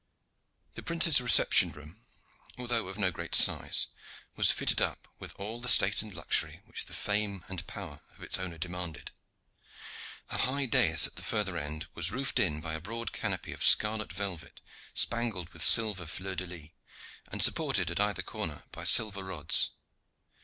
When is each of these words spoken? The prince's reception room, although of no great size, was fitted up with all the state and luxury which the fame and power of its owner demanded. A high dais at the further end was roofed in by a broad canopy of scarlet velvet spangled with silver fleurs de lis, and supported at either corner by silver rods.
The 0.73 0.81
prince's 0.81 1.21
reception 1.21 1.73
room, 1.73 2.01
although 2.57 2.87
of 2.87 2.97
no 2.97 3.11
great 3.11 3.35
size, 3.35 3.85
was 4.35 4.49
fitted 4.49 4.81
up 4.81 5.07
with 5.19 5.35
all 5.39 5.61
the 5.61 5.67
state 5.67 6.01
and 6.01 6.11
luxury 6.11 6.59
which 6.65 6.85
the 6.85 6.95
fame 6.95 7.45
and 7.47 7.67
power 7.67 8.01
of 8.17 8.23
its 8.23 8.39
owner 8.39 8.57
demanded. 8.57 9.11
A 10.31 10.39
high 10.39 10.65
dais 10.65 11.05
at 11.05 11.17
the 11.17 11.21
further 11.21 11.55
end 11.55 11.85
was 11.93 12.09
roofed 12.11 12.39
in 12.39 12.61
by 12.61 12.73
a 12.73 12.81
broad 12.81 13.13
canopy 13.13 13.53
of 13.53 13.63
scarlet 13.63 14.11
velvet 14.11 14.59
spangled 14.95 15.49
with 15.49 15.61
silver 15.61 16.07
fleurs 16.07 16.37
de 16.37 16.47
lis, 16.47 16.69
and 17.31 17.43
supported 17.43 17.91
at 17.91 17.99
either 17.99 18.23
corner 18.23 18.63
by 18.71 18.83
silver 18.85 19.23
rods. 19.23 19.69